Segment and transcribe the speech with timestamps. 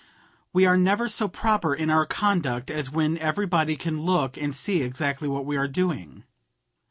[0.51, 4.81] We are never so proper in our conduct as when everybody can look and see
[4.81, 6.23] exactly what we are doing.